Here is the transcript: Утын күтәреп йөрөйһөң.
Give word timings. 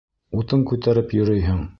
Утын 0.39 0.63
күтәреп 0.71 1.13
йөрөйһөң. 1.19 1.61